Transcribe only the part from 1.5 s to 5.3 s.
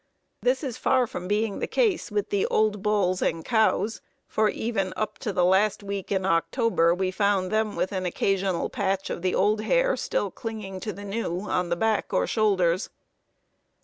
the case with the old bulls and cows, for even up